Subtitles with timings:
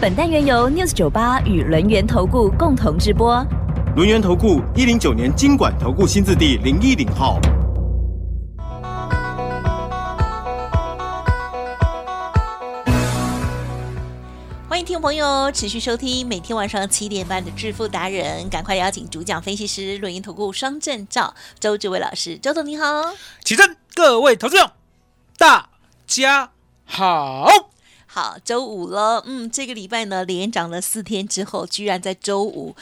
[0.00, 3.44] 本单元由 News 九八与轮源投顾共同直播。
[3.96, 7.40] 轮源投顾一零九年经管投顾新字第零一零号。
[14.68, 23.02] 欢迎听众朋友持续收听每天晚上七点半的致富达人，赶快邀请主讲分析师轮源投顾双证照周志伟老师，周总你好。
[23.42, 24.74] 起身，各位投资者，
[25.36, 25.70] 大
[26.06, 26.50] 家
[26.84, 27.48] 好。
[28.18, 32.74] 好，周五了，嗯，这个礼拜呢连涨了四天之后，居然在周五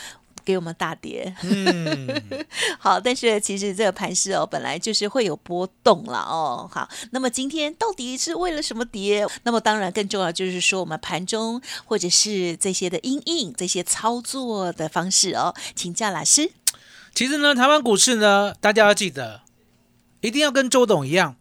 [0.47, 1.37] 给我们大跌。
[1.43, 2.23] 嗯，
[2.81, 6.67] 好，但是其实这个盘势哦，本来就是会有波动了哦。
[6.73, 9.27] 好，那么今天到底是为了什么跌？
[9.43, 16.51] 那么当然更重要就是说，我们盘中或者是这些的阴影、这些操作的方式哦，请教老师。
[17.15, 19.43] 其实呢，台湾股市呢，大家要记得，
[20.23, 21.37] 一定要跟周董一样，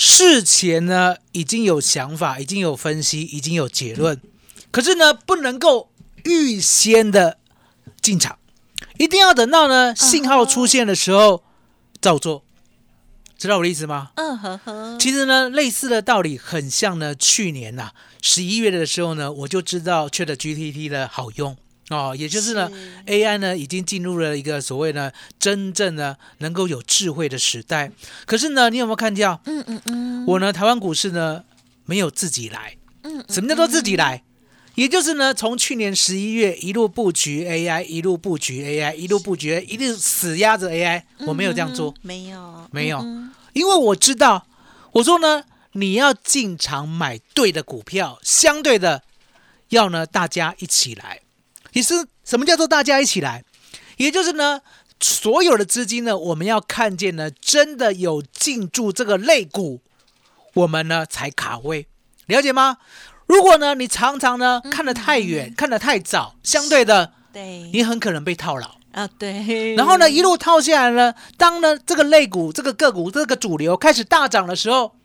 [0.00, 4.20] 事前呢已经有想法，已经有分析，已经有结论，
[4.70, 5.90] 可是呢，不能够
[6.22, 7.38] 预先的
[8.00, 8.38] 进场，
[8.96, 11.42] 一定要等到呢信号出现的时候
[12.00, 12.44] 照做。
[13.36, 14.12] 知道我的意思吗？
[14.14, 17.90] 嗯呵呵，其实呢，类似的道理很像呢，去年呐
[18.22, 21.56] 十一月的时候呢，我就知道 Chat GPT 的好用
[21.90, 27.90] 哦，也就是呢是 AI 呢已经进入了一个所谓呢真正呢能够有智慧的时代。
[28.26, 29.40] 可是呢，你有没有看到？
[29.46, 31.44] 嗯嗯嗯，我呢，台湾股市呢
[31.86, 32.76] 没有自己来。
[33.04, 34.22] 嗯什么叫做自己来？
[34.74, 41.02] 也就是呢，从去年十一月一路布局 AI，一路布局 AI，一路布局，一路死压着 AI。
[41.26, 44.46] 我没有这样做，没有，没有嗯因为我知道，
[44.92, 49.02] 我说呢，你要进场买对的股票，相对的
[49.70, 51.22] 要呢大家一起来。
[51.72, 53.44] 也是什么叫做大家一起来？
[53.96, 54.60] 也就是呢，
[55.00, 59.80] 所有的资金呢，我们要看见呢，真的有进驻这个类股，
[60.54, 61.86] 我们呢才卡位，
[62.26, 62.78] 了解吗？
[63.26, 68.78] 如果呢，你常常呢看得太远，看得太早，相对的，对，你很可能被套牢。
[68.92, 74.96] 啊对，然后呢，一路套下来呢，当呢这个类股、这个个股、这个主流开始大涨的时候，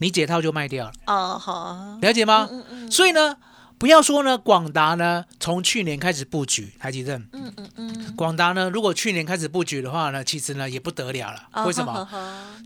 [0.00, 2.48] 你解套就卖掉了，哦好，了解吗？
[2.50, 3.36] 嗯嗯所以呢，
[3.80, 11.48] 不要说呢，广达呢从去年开始布局台积电，嗯嗯嗯，广达呢如果去年开始布局的话呢，其实呢也不得了了。
[11.54, 12.06] 哦为什么？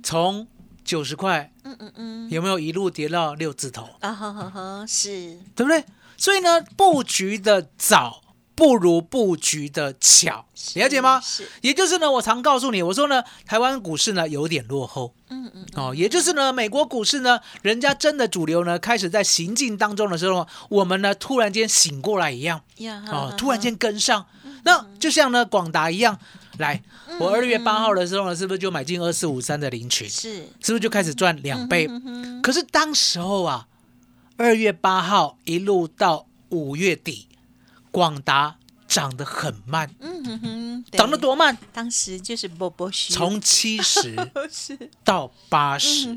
[0.02, 0.44] 从
[0.84, 5.84] 九十块嗯嗯嗯，有没有一路跌到六字头，啊哈哈哈，是，对不对？
[6.16, 8.20] 所以呢，布局的早
[8.54, 11.20] 不如布局的巧，了解吗？
[11.20, 15.12] 是，也就是呢，我常告诉你，我说呢，台湾股市呢有点落后。
[15.28, 22.60] 嗯嗯哦，也就是呢，美国股市呢，人家真的主流呢开始在行进当中的时候，我们呢突然间醒过来一样。
[22.76, 24.26] 呀，哦，突然间跟上，
[24.62, 26.16] 那就像呢广达一样，
[26.58, 26.80] 来，
[27.18, 30.46] 我二月八号的时候呢，是不是就买进二四五三的林群，是。
[30.60, 31.88] 是不是就开始赚两倍？
[32.40, 33.66] 可是当时候啊，
[34.36, 37.26] 二月八号一路到五月底，
[37.94, 38.56] 广达
[38.88, 41.16] 涨得很慢，嗯哼哼，涨得？
[41.16, 41.56] 多慢？
[41.72, 44.16] 当时就是波波虚，从七十，
[45.04, 46.08] 到八十、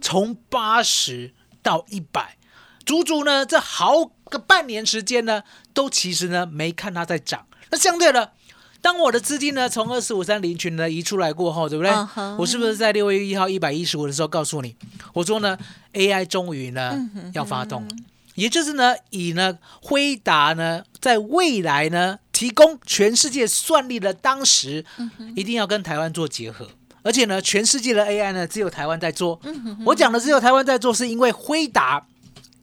[0.00, 2.36] 从八十到一百，
[2.84, 7.46] 足足呢这好个半年时间呢，都其实呢没看它在涨。
[7.70, 8.32] 那相对的，
[8.80, 11.92] 当我的资金呢从二四五三零群呢移出来过后，对不对？
[12.36, 14.74] 我是不是在六月一号一百一十五的时候告诉你，
[15.12, 15.56] 我说呢
[15.92, 17.88] AI 终于呢、嗯要发动了，
[18.34, 26.68] 也就是呢以呢辉达呢在未来呢提供全世界算力的当时，嗯一定要跟台湾做结合。
[27.04, 29.40] 而且呢，全世界的 AI 呢，只有台湾在做。
[29.42, 32.06] 嗯我讲的只有台湾在做，是因为辉达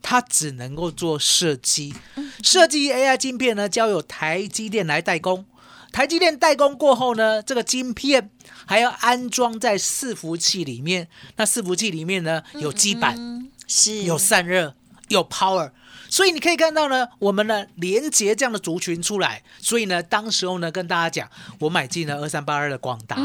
[0.00, 1.94] 它只能够做设计，
[2.42, 5.44] 设计 AI 晶片呢，交由台积电来代工。
[5.92, 8.30] 台积电代工过后呢，这个晶片
[8.64, 11.08] 还要安装在伺服器里面。
[11.36, 14.74] 那伺服器里面呢，有基板，嗯是有散热，
[15.10, 15.70] 有 power。
[16.08, 21.30] 所以你可以看到呢，我们呢连接这样的族群出来，所以呢，当时候呢跟大家讲，
[21.60, 23.16] 我买进了二三八二的广达，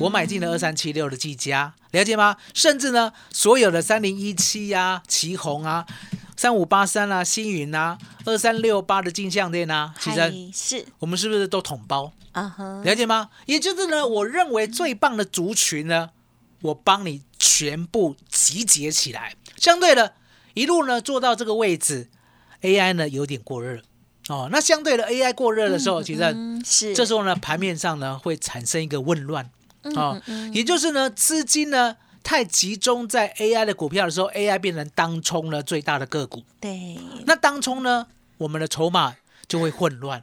[0.00, 2.36] 我买进了二三七六的技嘉，了解吗？
[2.54, 5.84] 甚至呢，所有的三零一七呀、旗宏啊、
[6.34, 12.12] 三五八三啊、星云啊、二三六八的镜像店啊，其实是我们是不是都统包？
[12.32, 13.28] 啊哈，了解吗？
[13.44, 16.08] 也就是呢，我认为最棒的族群呢，
[16.62, 19.34] 我帮你全部集结起来。
[19.58, 20.14] 相对的，
[20.54, 22.08] 一路呢做到这个位置
[22.62, 23.80] ，AI 呢有点过热
[24.28, 29.50] 哦，那相对的 AI 过热的时候，其实嗯是这时候呢，盘面上呢会产生一个混乱
[29.82, 30.22] 嗯哦，
[30.52, 36.42] 也就是呢，资金呢太集中在 AI 的股票的时候，AI 变成当冲呢最大的个股。
[36.60, 36.96] 对，
[37.26, 38.06] 那当冲呢，
[38.38, 39.16] 我们的筹码
[39.48, 40.22] 就会混乱。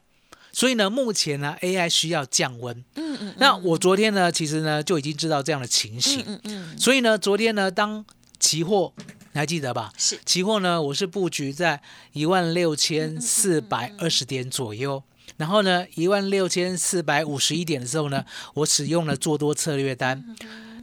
[0.53, 2.83] 所以呢，目前呢，AI 需要降温。
[2.95, 6.23] 嗯嗯那我昨天呢，其实呢就已经知道这样的情形。
[6.25, 8.03] 嗯嗯所以呢，昨天呢，当
[8.39, 8.93] 期货
[9.31, 9.91] 你还记得吧？
[9.97, 11.81] 是期货呢，我是布局在
[12.13, 15.03] 一万六千四百二十点左右，
[15.37, 18.25] 然后呢，一万六千四百五十一点的时候呢，
[18.55, 20.35] 我使用了做多策略单，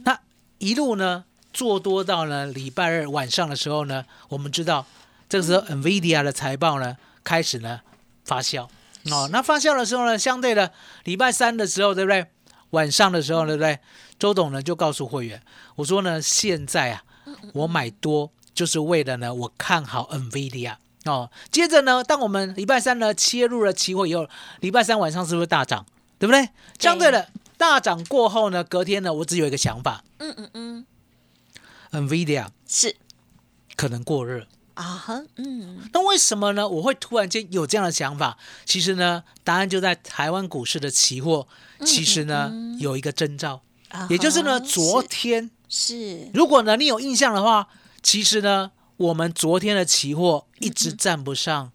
[0.05, 0.17] 那
[0.59, 4.85] 一路呢做多到呢礼拜二晚上的时候呢，我们知道
[5.27, 7.81] 这个时候 NVIDIA 的财报呢开始呢
[8.23, 8.67] 发酵
[9.11, 10.71] 哦，那发酵的时候呢，相对的
[11.03, 12.25] 礼拜三的时候，对不对？
[12.71, 13.79] 晚上的时候，对不对？
[14.19, 15.41] 周董呢就告诉会员，
[15.75, 17.03] 我说呢，现在啊，
[17.53, 21.29] 我买多就是为了呢，我看好 NVIDIA 哦。
[21.51, 24.27] 接着呢，当我们礼拜三呢切入了期货以后，
[24.61, 25.85] 礼拜三晚上是不是大涨？
[26.19, 26.49] 对不对？
[26.79, 30.85] 相对的大涨过后呢，隔天呢，我只有一个想法嗯嗯嗯
[31.91, 32.95] ，，NVIDIA 是
[33.75, 34.47] 可能过热。
[34.73, 36.67] 啊哈，嗯那为什么呢？
[36.69, 38.37] 我会突然间有这样的想法？
[38.63, 41.47] 其实呢，答案就在台湾股市的期货，
[41.83, 43.61] 其实呢有一个征兆，
[44.07, 46.29] 也就是呢，昨天是。
[46.33, 47.67] 如果呢你有印象的话，
[48.01, 51.71] 其实呢我们昨天的期货一直站不上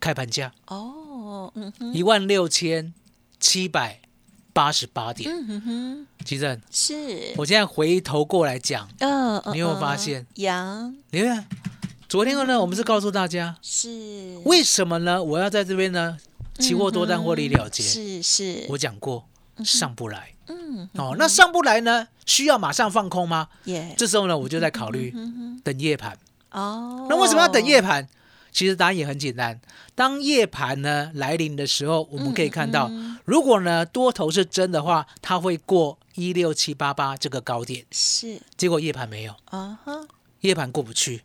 [0.00, 2.92] 开盘价哦，嗯哼，一万六千
[3.40, 4.00] 七百
[4.52, 5.30] 八十八点。
[5.30, 10.26] 嗯哼哼，其正，是，我现在回头过来讲，嗯，嗯你有没有嗯发现？
[10.34, 10.96] 阳。
[11.10, 11.46] 你看
[12.08, 14.38] 昨天呢我们是告诉大家是。
[14.44, 15.22] 为什么呢？
[15.22, 16.18] 我要在这边呢
[16.58, 17.82] 期货多单获利了结。
[17.82, 19.28] 是是，我讲过
[19.64, 23.48] 上不来嗯哦，那上不来呢，需要马上放空吗？
[23.64, 25.14] 耶，这时候呢，我就在考虑
[25.62, 26.18] 等夜盘。
[26.50, 28.08] 哦，那为什么要等夜盘？
[28.50, 29.60] 其实答案也很简单，
[29.94, 32.90] 当夜盘呢来临的时候，我们可以看到，
[33.24, 38.40] 如果呢多头是真的话，它会过一六七八八这个高点，是。
[38.56, 40.00] 结果夜盘没有，啊哈，
[40.40, 41.22] 夜盘过不去，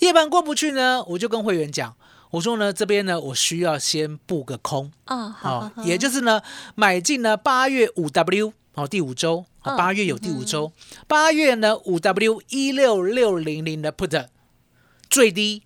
[0.00, 1.94] 夜盘过不去呢，我就跟会员讲，
[2.30, 6.42] 我说呢这边呢我需要先布个空，啊好哦，，也就是呢
[6.74, 10.72] 买进了八月五 W 哦第五周，嗯八月有第五周，
[11.06, 14.26] 八月呢五 W 一六六零零的 put
[15.08, 15.62] 最低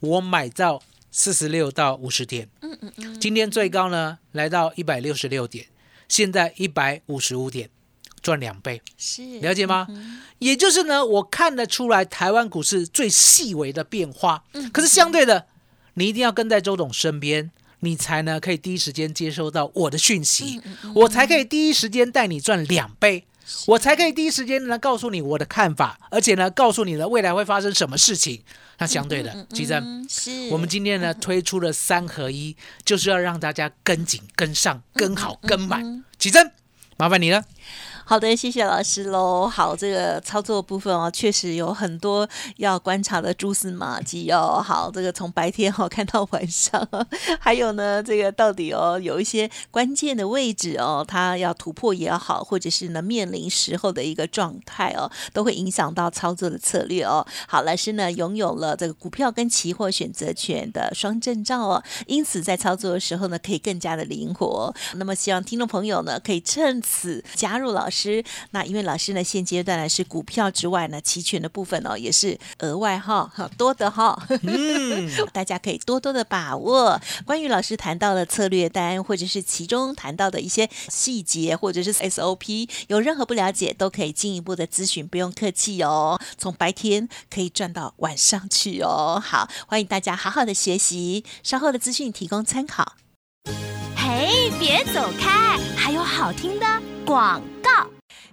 [0.00, 5.66] 我买到四十六到五十点，嗯嗯嗯，今天最高呢来到一百六十六点，
[6.08, 7.68] 现在一百五十五点，
[8.22, 9.88] 赚两倍，是了解吗？
[10.38, 15.46] 也就是呢，我看得出来台湾股市最细微的变化，可是相对的，
[15.94, 17.50] 你一定要跟在周董身边。
[17.84, 20.60] 你才呢可以第一时间接收到我的讯息，
[20.94, 23.24] 我才可以第一时间带你赚两倍，
[23.66, 28.42] 我才可以第一时间呢告诉你我的看法，而且呢告诉你呢未来会发生什么事情。
[28.78, 30.06] 那相对的，吉珍
[30.50, 36.04] 我们今天呢推出了三合一，就是要让大家跟紧、跟上、跟好、跟满。
[36.18, 36.50] 吉珍，
[36.96, 37.44] 麻烦你了。
[38.04, 39.48] 好的，谢谢老师喽。
[39.48, 44.62] 好，这个操作部分哦，确实有很多要观察的蛛丝马迹哦。
[44.62, 46.86] 好，这个从白天哦看到晚上，
[47.40, 57.26] 还有呢，这个到底哦有一些关键的位置哦，它要突破也好，或者是呢面临时候的一个状态哦，都会影响到操作的策略哦。
[57.46, 64.74] 好，老师呢拥有了这个股票跟期货选择权的双证照哦，因此在操作的时候呢，可以更加的灵活。
[64.96, 68.24] 那么希望听众朋友呢，可以趁此加入老师。
[68.50, 76.98] 那因为老师呢，现阶段呢是股票之外呢，期权的部分哦，也是额外哈，好多的哈，嗯， 大家可以多多的把握。
[77.26, 86.18] 关于老师谈到的策略单，或者是其中谈到的一些细节，或者是 SOP，有任何不了解，都可以进一步的咨询，不用客气哦。
[86.38, 89.22] 从白天可以赚到晚上去哦。
[89.22, 92.94] 好，欢迎大家好好的学习，稍后的资讯提供参考。
[94.14, 94.28] 哎，
[94.60, 96.66] 别走开，还有好听的
[97.06, 97.70] 广告。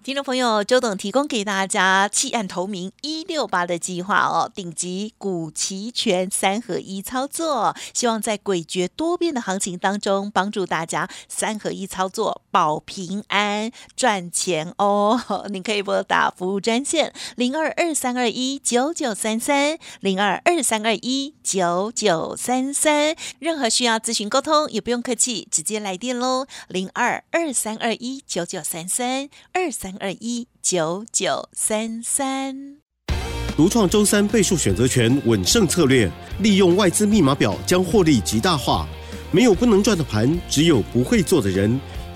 [0.03, 15.19] 听众朋友，周董提供给大家弃暗投明一六八的计划哦，顶级股期权三合一操作，希望在诡谲多变的行情当中，帮助大家三合一操作保平安赚钱哦。
[15.49, 32.77] 您可以拨打服务专线零二二三二一九九三三零二二三二一九九三三，任何需要咨询沟通也不用客气，直接来电喽，零二二三二一九九三三二三二一九九三三。
[33.55, 38.87] 独创周三倍数选择权稳胜策略，利用外资密码表将获利极大化。
[39.31, 41.79] 没有不能赚的盘，只有不会做的人。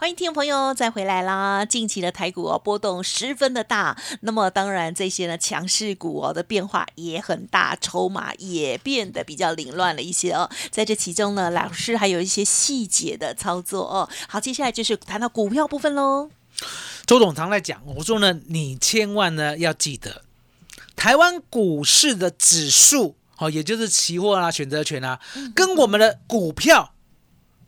[0.00, 1.62] 欢迎听众朋友再回来啦！
[1.66, 10.48] 近期的台股哦波动十分的大，那么当然这些呢强势股哦的变化也很大，筹码也变得比较凌乱了一些哦。
[10.70, 14.08] 在这其中呢，老师还有一些细节的操作哦。
[14.26, 16.30] 好，接下来就是谈到股票部分喽。
[17.04, 20.22] 周董常在讲，我说呢，你千万呢要记得，
[20.96, 25.20] 台湾股市的指数，哦，也就是期货啊、选择权啊，
[25.54, 26.94] 跟我们的股票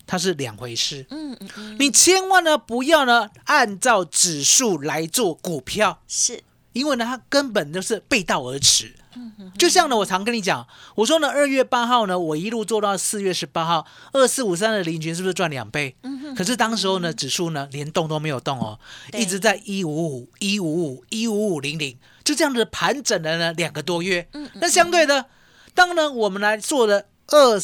[0.07, 1.07] 它是两回事。
[1.11, 6.43] 嗯嗯嗯，你千万呢不要呢按照指数来做股票，是
[6.73, 8.95] 因为呢它根本就是背道而驰。
[9.59, 15.95] 就像呢，我常跟你讲，我说呢，二月八号呢，我一路做到四月十八号，二四五三的林群是不是赚两倍？
[16.35, 18.81] 可是当时候呢，指数呢连动都没有动哦，
[19.13, 21.95] 一直在一五五、一五五、一五五零零，
[22.25, 24.27] 就这样子盘整了呢两个多月。
[24.55, 25.27] 那相对的，
[25.75, 27.61] 当呢我们来做的二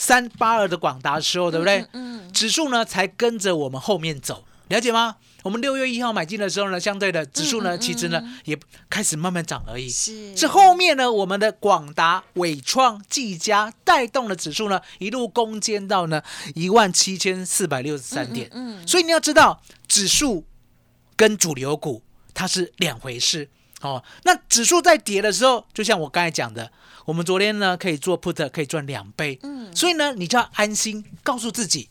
[0.00, 1.84] 三八二的广达的时候，对不对？
[1.92, 5.16] 嗯，指数呢才跟着我们后面走，了解吗？
[5.42, 9.90] 我们六月一号买进的时候呢，相对的指数呢，其实呢也开始慢慢涨而已。
[9.90, 16.22] 是是后面呢，我们的广达、伟创、技嘉带动了指数呢，一路攻坚到呢
[16.54, 18.48] 一万七千四百六十三点。
[18.52, 20.46] 嗯，所以你要知道，指数
[21.14, 22.02] 跟主流股
[22.32, 23.50] 它是两回事
[23.80, 24.02] 哦。
[24.24, 26.70] 那指数在跌的时候，就像我刚才讲的，
[27.04, 31.88] 我们昨天呢可以做 put 可以赚两倍，嗯所以呢你就要安心告诉自己，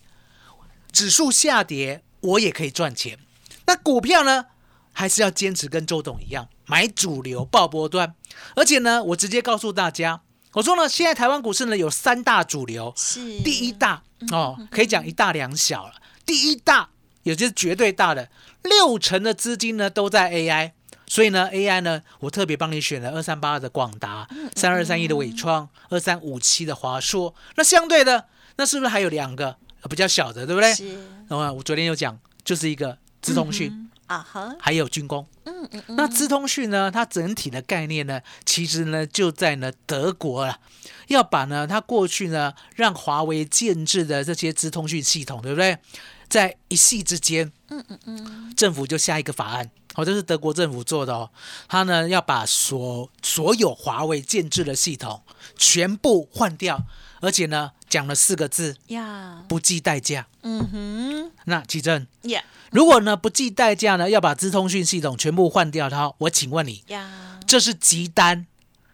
[0.91, 3.17] 指数下跌我也可以赚钱。
[3.65, 4.45] 那股票呢，
[4.91, 8.15] 还是要坚持跟周董一样，买主流爆波段。
[8.55, 10.21] 而且呢，我直接告诉大家，
[10.53, 15.93] 我说呢，现在台湾股市呢有三大主流，是第一大哦，可以讲一大两小了。
[16.25, 16.89] 第一大
[17.23, 18.29] 也就是绝对大的，
[18.63, 20.71] 六成的资金呢都在 AI，
[21.09, 27.33] 所以呢 AI 呢，我特别帮你选了二三八二的广达，三二三一的伟创，二三五七的华硕。
[27.55, 29.47] 那相对的，那是不是还有两个
[29.81, 30.71] 呃比较小的，对不对？
[30.73, 30.97] 是
[31.29, 35.27] 哦，我昨天有讲，就是一个资通讯，嗯啊哈，还有军工。
[35.45, 40.59] 嗯嗯嗯，那资通讯呢，它整体的概念呢，其实呢就在呢德国了，
[41.07, 45.77] 要把呢它过去呢让华为建制的这些资通讯系统，对不对？
[46.29, 51.31] 在一夕之间，嗯嗯嗯，政府就下一个法案，哦，这是德国政府做的哦，
[51.67, 55.23] 他呢要把所所有华为建制的系统
[55.57, 56.85] 全部换掉，
[57.21, 60.27] 而且呢讲了四个字，呀，不计代价。
[60.43, 68.45] 嗯哼，那奇正，呀如果呢不计代价呢要把资通讯系统全部换掉的话，我请问你，呀，这是急单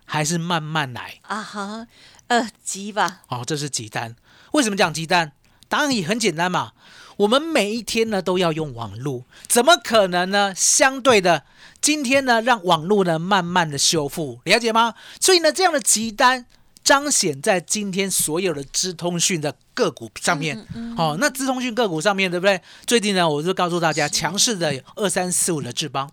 [0.06, 1.20] 还是慢慢来？
[1.24, 1.88] 啊哈，
[2.28, 4.16] 呃，急吧，哦，这是急单。
[4.54, 5.34] 为什么讲急单？
[5.68, 6.72] 答案也很简单嘛。
[7.18, 10.54] 我们每一天呢都要用网络，怎么可能呢？
[10.56, 11.44] 相对的，
[11.82, 14.94] 今天呢让网络呢慢慢的修复，了解吗？
[15.20, 16.46] 所以呢，这样的急单
[16.84, 20.68] 彰显在今天所有的资通讯的个股上面。
[20.98, 22.62] 哦，那资通讯个股上面对不对？
[22.86, 26.10] 最近呢，我就告诉大家，强势的有二三四五的智邦，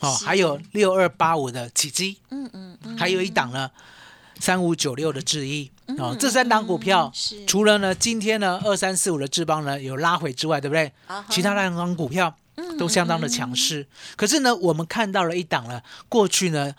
[0.00, 3.70] 哦，还有六二八五的启基，嗯嗯嗯，还有一档呢，
[4.38, 10.92] 三五九六的智易哦，这三档股票嗯是除了呢今天呢二三四五的智邦呢有拉回之外，对不对？
[11.06, 12.34] 啊其他两档股票
[12.78, 13.86] 都相当的强势。
[14.16, 16.74] 可是呢，我们看到了一档呢，过去呢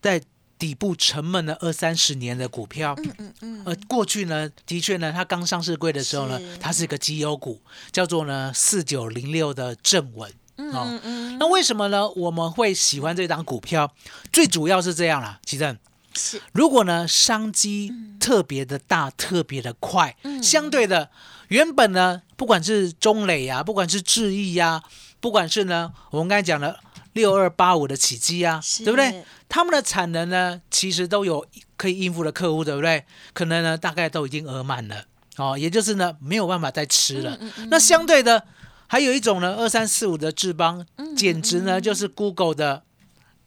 [0.00, 0.22] 在
[0.58, 7.60] 底部沉闷了二三十年的股票，嗯嗯嗯呃，过去呢的确呢，它刚上市柜的时候呢，它是一个绩优股，
[7.92, 10.32] 叫做呢四九零六的正稳。
[10.56, 12.08] 嗯哦嗯嗯，那为什么呢？
[12.10, 13.92] 我们会喜欢这档股票？
[14.32, 15.78] 最主要是这样啦，奇正。
[16.18, 21.10] 是如果呢商机特别的大、特别的快，嗯相对的，
[21.48, 24.82] 原本呢，不管是中磊呀、不管是智毅呀、
[25.20, 26.78] 不管是呢，我们刚才讲的
[27.12, 29.24] 六二八五的起机啊，对不对？
[29.48, 31.46] 他们的产能呢，其实都有
[31.76, 33.04] 可以应付的客户，对不对？
[33.32, 35.04] 可能呢，大概都已经额满了
[35.36, 37.38] 哦，也就是呢，没有办法再吃了。
[37.40, 38.44] 嗯那相对的，
[38.86, 42.82] 还有一种呢，二三四五的智邦，嗯简直呢就是 Google 的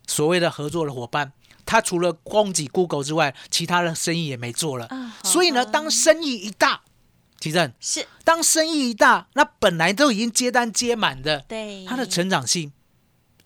[0.08, 1.34] 所谓的合作的伙伴。
[1.72, 4.88] 他除了供给 Google 之外，其他的生意也没做了。
[4.88, 6.82] 啊所以呢，当生意一大，
[7.40, 12.74] 提正，是当生意一大，那本来都已经接单接满的，对它的成长性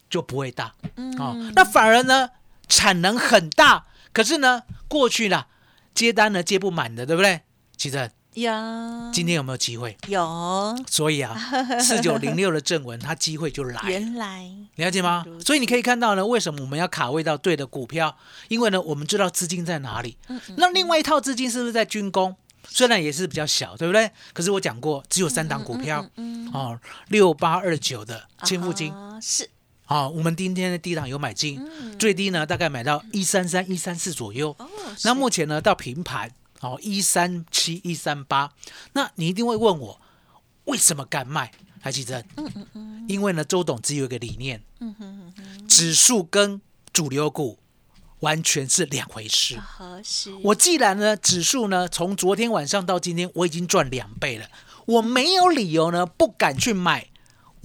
[0.09, 0.73] 就不会大。
[0.95, 2.31] 嗯哦，那反而呢，
[2.67, 5.45] 产能很大，可是呢，过去呢
[5.93, 7.41] 接单呢接不满的，对不对？
[7.77, 9.97] 其实呀，今天有没有机会？
[10.07, 10.75] 有。
[10.87, 11.35] 所以啊，
[11.79, 13.81] 四九零六的正文，它机会就来。
[13.81, 14.49] 了，原来。
[14.75, 15.25] 了解吗？
[15.45, 18.17] 所以你可以看到呢，为什么我们要卡位到对的股票？
[18.49, 20.17] 因为呢，我们知道资金在哪里。
[20.57, 22.35] 那另外一套资金是不是在军工？
[22.67, 24.09] 虽然也是比较小，对不对？
[24.33, 26.05] 可是我讲过，只有三档股票，
[26.51, 26.77] 哦，
[27.09, 29.49] 六八二九的千富金，啊是。
[29.87, 31.95] 哦，我们今天的低档有买进，嗯。
[31.99, 34.49] 最低呢大概买到一三三、一三四左右。
[34.57, 34.67] 哦，
[35.03, 38.51] 那目前呢到平盘，哦，一三七、一三八。
[38.93, 40.01] 那你一定会问我，
[40.65, 41.51] 为什么敢卖？
[41.81, 46.59] 台积电，嗯嗯嗯，因为呢，周董只有一个理念，嗯哼指数跟
[46.91, 47.59] 主流股
[48.21, 49.59] 完全是两回事。
[49.59, 54.47] 合适，我既然呢，指数呢，从昨天晚上到今天，我已经赚两倍了，
[54.87, 57.07] 我没有理由呢不敢去买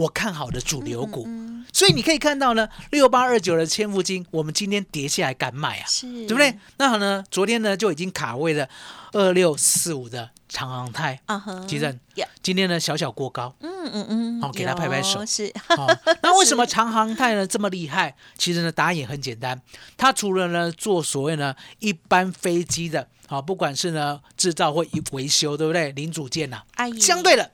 [0.00, 1.28] 我看好的主流股。
[1.72, 6.58] 所以你可以看到呢，六八二九的千富金，我们今天跌下来敢买啊，是对不对？
[6.78, 8.68] 那好呢，昨天呢就已经卡位了
[9.12, 13.54] 二六四五的长航泰，啊哈，吉正呀，今天呢小小过高。
[13.60, 18.16] 嗯嗯嗯，好给他拍拍手有是哦， 那为什么长航泰呢这么厉害？
[18.36, 19.60] 其实呢，答案也很简单，
[19.96, 25.92] 它除了呢做所谓呢一般飞机的，好、不管是呢制造或维修，对不对？
[25.92, 26.62] 零组件呐、
[27.00, 27.52] 相对的，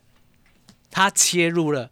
[0.90, 1.90] 它切入了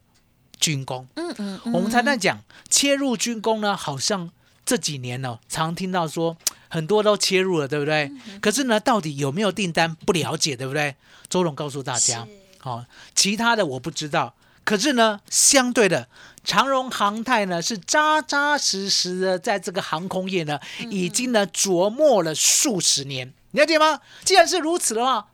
[0.59, 1.07] 军工。
[1.17, 4.31] 嗯嗯我们常常讲切入军工呢，好像
[4.65, 6.37] 这几年呢、常听到说
[6.69, 8.11] 很多都切入了，对不对？
[8.27, 10.97] 嗯可是呢，到底有没有订单不了解，对不对？
[11.29, 12.85] 周总告诉大家是，好、
[13.15, 14.35] 其他的我不知道。
[14.65, 16.09] 可是呢，相对的，
[16.43, 20.59] 长荣航太呢是扎扎实实的在这个航空业呢，
[20.91, 24.01] 已经呢琢磨了数十年，你了解吗？
[24.25, 25.27] 既然是如此的话，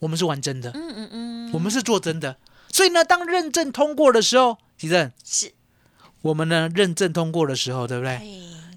[0.00, 2.36] 我们是玩真的，嗯嗯嗯，我们是做真的。
[2.74, 5.52] 所以呢，当认证通过的时候，吉正，是，
[6.22, 8.14] 我们呢认证通过的时候，对不对？
[8.14, 8.26] 哎，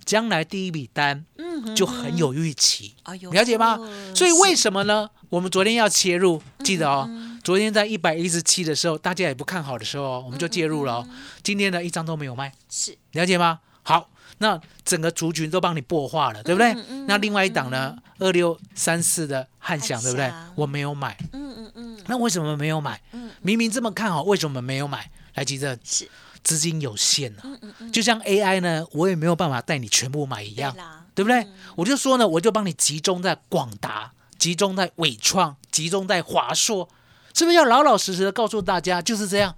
[0.06, 2.94] 将来第一笔单嗯就很有预期，
[3.32, 3.80] 了解吗？
[4.14, 5.10] 所以为什么呢？
[5.30, 7.10] 我们昨天要切入，记得哦，
[7.44, 11.08] 昨天在一百一十七的时候，大家也不看好的时候哦，我们就介入了哦。
[11.42, 13.62] 今天呢，一张都没有卖，是了解吗？
[13.82, 16.74] 好，那整个族群都帮你破化了，对不对？
[17.08, 20.32] 那另外一档呢，二六三四的汉翔，对不对？
[20.56, 23.02] 我没有买，嗯嗯嗯那为什么没有买？
[23.42, 25.10] 明明这么看好，为什么没有买？
[25.36, 26.10] 来，吉正，是
[26.44, 27.44] 资金有限啊，
[27.92, 30.84] 就像 AI 呢，我也没有办法带你全部买一样对，
[31.16, 31.48] 对不对？
[31.76, 36.90] 我就说呢，我就帮你集中在广达，集中在伟创，集中在华硕，
[37.34, 39.56] 是不是要老老实实的告诉大家就是这样？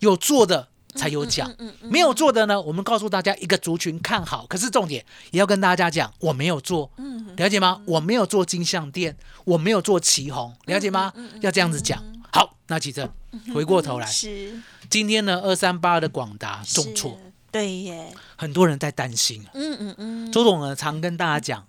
[0.00, 1.50] 有做的才有奖，
[1.82, 6.90] 没有做的呢，我们告诉大家一个族群看好，可是重点也要跟大家讲，我没有做，
[7.36, 7.80] 了解吗？
[7.86, 11.12] 我没有做金项店，我没有做旗红，了解吗？
[11.40, 12.02] 要这样子讲。
[12.32, 13.08] 好，那其正
[13.54, 14.60] 回过头来，是。
[14.90, 19.50] 今天呢，二三八的广达重挫，是对耶，很多人在担心啊。
[19.54, 21.66] 嗯嗯嗯，周总呢常跟大家讲，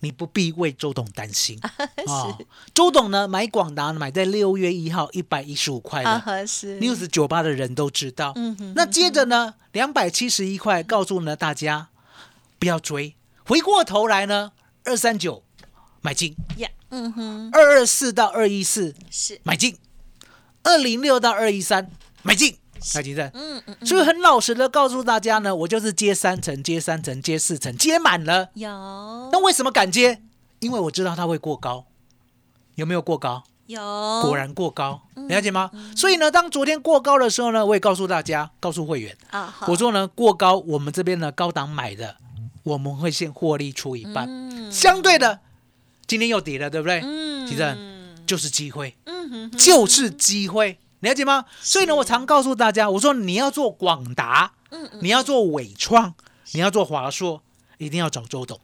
[0.00, 1.58] 你不必为周董担心
[2.06, 2.38] 啊。
[2.74, 8.32] 周董呢买广达买在六月一号一百一十五块啊的哈是，news 酒吧的人都知道。
[8.36, 11.88] 嗯哼那接着呢，两百七十一块，告诉呢大家
[12.58, 13.14] 不要追。
[13.44, 14.52] 回过头来呢，
[14.84, 15.42] 二三九
[16.00, 19.76] 买进，呀，嗯哼二二四到二一四是买进，
[20.62, 21.90] 二零六到二一三
[22.22, 22.56] 买进。
[22.92, 28.48] 台积电，嗯嗯所以很老实的告诉大家呢，我就是接三层、接三层、接四层，接满了。
[28.54, 28.68] 有。
[29.32, 30.22] 那为什么敢接？
[30.60, 31.86] 因为我知道它会过高，
[32.74, 33.44] 有没有过高？
[33.66, 33.80] 有。
[34.22, 35.70] 果然过高，了解吗？
[35.94, 42.16] 所以呢，当昨天过高的时候呢，我也告诉大家，告诉会员，啊我说呢，过高，我们这边呢高档买的，
[42.62, 44.26] 我们会先获利出一半。
[44.28, 44.72] 嗯。
[44.72, 45.40] 相对的，
[46.06, 47.00] 今天又跌了，对不对？
[47.04, 47.46] 嗯。
[47.46, 47.76] 其正
[48.26, 51.44] 就是机会，嗯哼哼就是机会，了解吗？
[51.60, 56.14] 所以呢，我常告诉大家，我说你要做广达，嗯你要做伟创，
[56.52, 57.42] 你要做华硕，
[57.78, 58.58] 一定要找周董，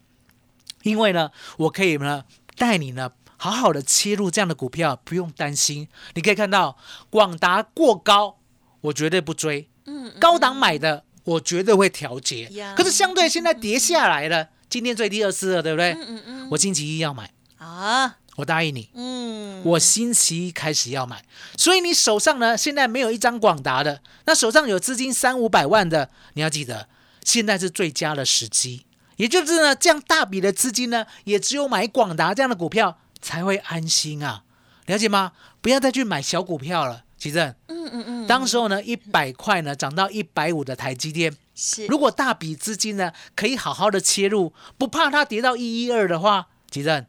[0.83, 2.25] 因为呢，我可以呢
[2.57, 5.89] 带你呢好好的切入这样的股票，不用担心。
[6.15, 6.77] 你可以看到
[7.11, 8.39] 广达过高，
[8.81, 12.75] 我绝对不追，嗯高档买的我绝对会调节呀。
[12.77, 15.93] 可是相对现在跌下来了，今天最低二四了，对不对？
[15.93, 18.89] 嗯嗯我星期一要买，啊我答应你。
[18.95, 19.63] 嗯。
[19.65, 21.25] 我星期一开始要买，
[21.57, 26.87] 所以你手上呢现在没有一张广达的，那手上有资金三五百万的，你要记得
[27.25, 28.85] 现在是最佳的时机，
[29.17, 34.43] 也就是呢这样大笔的资金呢，也只有买广达这样的股票才会安心啊，
[34.85, 35.33] 了解吗？
[35.63, 37.55] 不要再去买小股票了，奇正。
[37.69, 38.27] 嗯嗯嗯。
[38.27, 41.87] 当时候呢一百块呢涨到一百五的台积电，是。
[41.87, 47.07] 如果大笔资金呢可以好好的切入，不怕它跌到一一二的话，奇正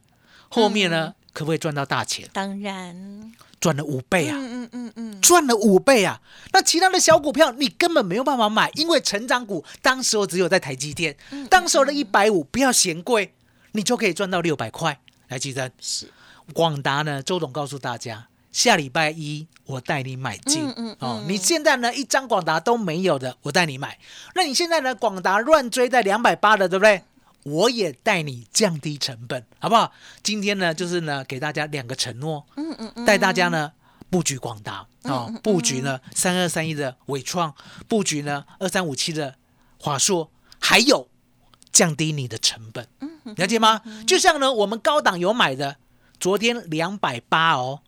[0.55, 2.29] 后面呢、可不可以赚到大钱？
[2.31, 4.37] 当然赚了五倍啊！
[4.37, 6.21] 嗯嗯嗯嗯赚了五倍啊！
[6.53, 11.15] 那其他的小股票你根本没有办法买，因为成长股当时候只有在台积电，
[11.49, 13.33] 当时候的一百五不要嫌贵，
[13.71, 14.99] 你就可以赚到六百块。
[15.29, 16.07] 来，记得是
[16.53, 20.67] 广达呢，周董告诉大家，下礼拜一我带你买进。
[20.67, 23.97] 嗯嗯哦嗯，你现在呢一张广达都没有的，我带你买。
[24.35, 27.01] 那你现在呢广达乱追在两百八的，对不对？
[27.45, 29.91] 我也带你降低成本，好不好？
[30.23, 33.71] 今天呢，就是呢，给大家两个承诺，嗯嗯嗯，带大家呢
[34.09, 37.53] 布局广达啊，布局呢三二三一的伟创，
[37.87, 39.35] 布局呢二三五七的
[39.79, 41.07] 华硕，还有
[41.71, 42.87] 降低你的成本，
[43.35, 43.81] 了解吗？
[44.07, 45.77] 就像呢，我们高档有买的，
[46.19, 47.81] 昨天两百八哦，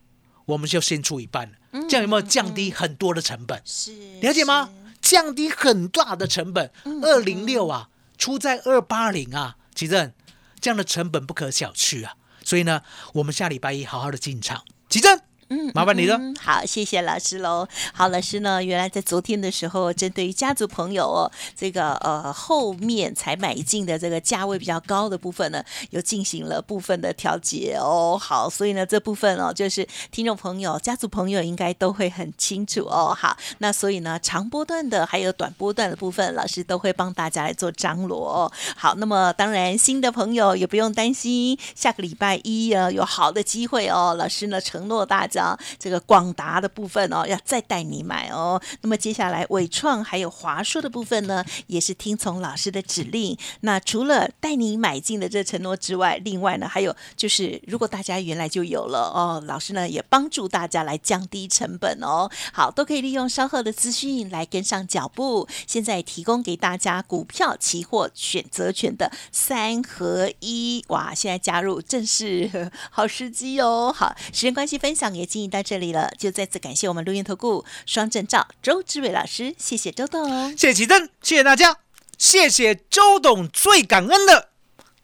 [0.46, 3.60] 我们就先出一半了，这样有没有降低很多的成本？
[3.65, 3.91] 是
[4.22, 4.70] 了解吗？
[5.02, 6.70] 降低很大的成本，
[7.02, 10.13] 二零六啊，出在二八零啊，奇正，
[10.60, 12.15] 这样的成本不可小觑啊。
[12.43, 12.82] 所以呢，
[13.13, 15.19] 我们下礼拜一好好的进场，奇正。
[15.50, 17.66] 嗯，麻烦你了嗯好，谢谢老师喽。
[17.94, 28.18] 好，老师呢，原来在昨天的时候，针对于家族朋友哦，这个呃后面才买进的这个价位比较高的部分呢，有进行了部分的调节哦。
[28.22, 33.16] 好，所以呢这部分哦，就是听众朋友、家族朋友应该都会很清楚哦。
[33.18, 38.52] 好，那所以呢，长波段的还有短波段的部分，老师都会帮大家来做张罗哦。
[38.76, 44.14] 好，那么当然新的朋友也不用担心，下个礼拜一呃有好的机会哦。
[44.18, 45.37] 老师呢承诺大家，
[45.78, 48.62] 这个广达的部分哦，要再带你买哦。
[48.82, 53.38] 那么接下来伟创还有华硕的部分呢，也是听从老师的指令。
[53.62, 62.30] 那除了带你买进的这承诺之外，另外呢还有就是，如果大家原来就有了哦，老师呢也帮助大家来降低成本哦。
[62.54, 65.47] 好，都可以利用稍后的资讯来跟上脚步。
[65.65, 71.13] 现在提供给大家股票、期货、选择权的三合一，哇！
[71.13, 73.93] 现在加入正是 好时机哦。
[73.95, 80.58] 好，时间关系，分享也进行到这里了，就再次感谢我们录音投顾双证照周志伟老师，谢谢周董。
[80.58, 81.78] 谢谢奇珍，谢谢大家，
[82.18, 84.50] 谢谢周董，最感恩的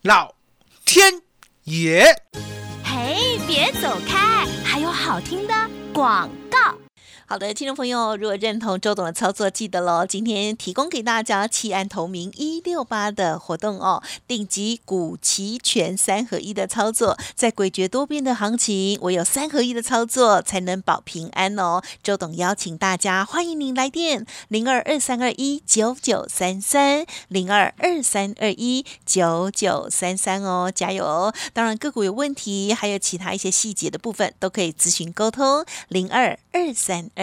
[0.01, 0.35] 老
[0.85, 1.21] 天
[1.65, 2.23] 爷。
[2.83, 5.53] 嘿，别走开，还有好听的
[5.93, 6.82] 广告。
[7.25, 21.81] 好的，听众朋友，如果认同周董的操作，记得喽，今天提供给大家弃暗投明一六八的活动哦，顶级股期权三合一的操作，在诡谲多变的行情，唯有三合一的操作才能保平安哦。
[22.03, 31.33] 周董邀请大家，欢迎您来电零二二三二一九九三三零二二三二一九九三三哦，加油哦！
[31.53, 37.22] 当然个股有问题，还有其他一些细节的部分，都可以咨询沟通零二二三二